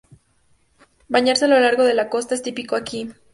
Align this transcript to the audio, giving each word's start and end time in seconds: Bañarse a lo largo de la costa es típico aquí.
Bañarse 1.09 1.45
a 1.45 1.47
lo 1.47 1.59
largo 1.59 1.83
de 1.83 1.93
la 1.93 2.09
costa 2.09 2.33
es 2.33 2.41
típico 2.41 2.75
aquí. 2.75 3.11